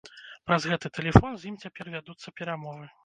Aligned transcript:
Праз 0.45 0.61
гэты 0.71 0.89
тэлефон 0.97 1.37
з 1.41 1.49
ім 1.51 1.59
цяпер 1.65 1.93
вядуцца 1.97 2.27
перамовы. 2.43 2.91